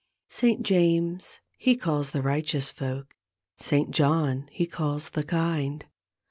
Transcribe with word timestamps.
Saint 0.31 0.63
James 0.63 1.41
he 1.59 1.75
calls 1.77 2.09
the 2.09 2.23
righteous 2.23 2.71
folk. 2.71 3.15
Saint 3.59 3.91
John 3.91 4.49
he 4.51 4.65
calls 4.65 5.11
the 5.11 5.23
kind. 5.23 5.85